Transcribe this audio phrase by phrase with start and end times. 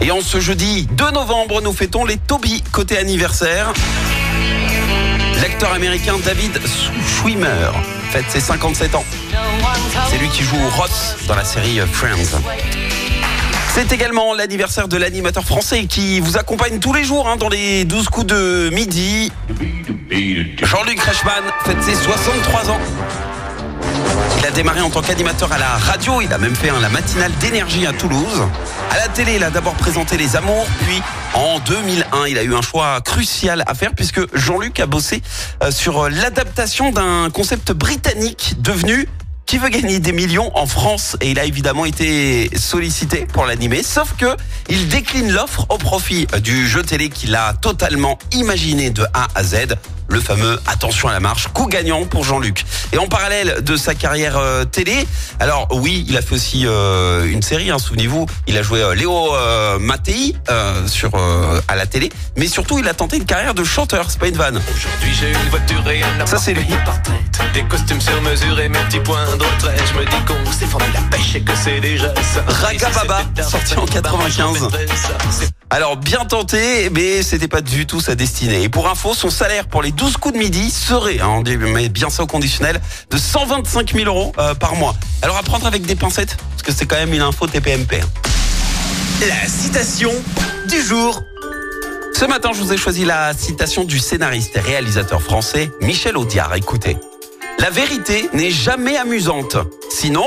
[0.00, 3.72] Et en ce jeudi 2 novembre, nous fêtons les Toby côté anniversaire.
[5.42, 6.58] L'acteur américain David
[7.06, 7.70] Schwimmer
[8.10, 9.04] fête ses 57 ans.
[10.08, 12.40] C'est lui qui joue Ross dans la série Friends.
[13.74, 17.84] C'est également l'anniversaire de l'animateur français qui vous accompagne tous les jours hein, dans les
[17.84, 19.30] 12 coups de midi.
[20.62, 22.80] Jean-Luc Reichmann fête ses 63 ans.
[24.38, 27.32] Il a démarré en tant qu'animateur à la radio, il a même fait la matinale
[27.40, 28.46] d'énergie à Toulouse.
[28.90, 31.02] À la télé, il a d'abord présenté Les Amours, puis
[31.34, 35.22] en 2001, il a eu un choix crucial à faire puisque Jean-Luc a bossé
[35.62, 39.08] euh, sur l'adaptation d'un concept britannique devenu
[39.48, 41.16] qui veut gagner des millions en France?
[41.22, 43.82] Et il a évidemment été sollicité pour l'animer.
[43.82, 44.36] Sauf que
[44.68, 49.42] il décline l'offre au profit du jeu télé qu'il a totalement imaginé de A à
[49.42, 49.76] Z
[50.08, 52.64] le fameux attention à la marche, coup gagnant pour Jean-Luc.
[52.92, 55.06] Et en parallèle de sa carrière euh, télé,
[55.40, 58.94] alors oui, il a fait aussi euh, une série, hein, souvenez-vous, il a joué euh,
[58.94, 63.26] Léo euh, Mattei euh, sur euh, à la télé, mais surtout il a tenté une
[63.26, 64.60] carrière de chanteur, c'est pas une vanne.
[64.74, 66.64] Aujourd'hui j'ai une voiture et un Ça, c'est lui.
[66.84, 67.14] par tête.
[67.54, 69.82] Des costumes sur mesure et mes petits points de retraite.
[69.92, 70.86] Je me dis qu'on s'est formé
[71.62, 72.44] c'est déjà ça.
[72.46, 74.58] Raga Baba, Et si sorti en c'était tard, 95.
[74.58, 75.18] j'en mettrais ça.
[75.30, 78.62] C'est Alors bien tenté, mais c'était pas du tout sa destinée.
[78.62, 81.56] Et pour info, son salaire pour les 12 coups de midi serait, hein, on dit
[81.56, 84.94] mais bien ça au conditionnel, de 125 000 euros euh, par mois.
[85.22, 88.00] Alors à prendre avec des pincettes, parce que c'est quand même une info TPMP.
[88.02, 88.08] hein.
[89.28, 90.12] La citation
[90.68, 91.20] du jour.
[92.14, 96.54] Ce matin, je vous ai choisi la citation du scénariste et réalisateur français Michel Audiard.
[96.56, 96.96] Écoutez,
[97.60, 99.56] la vérité n'est jamais amusante.
[99.90, 100.26] Sinon,